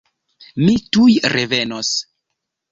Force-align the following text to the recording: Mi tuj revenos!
Mi 0.61 0.77
tuj 0.97 1.15
revenos! 1.37 1.95